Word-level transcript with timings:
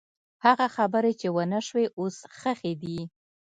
هغه 0.45 0.65
خبرې 0.75 1.11
چې 1.19 1.27
ونه 1.35 1.59
شوې، 1.67 1.85
اوس 1.99 2.17
ښخې 2.37 2.73
دي. 2.81 2.99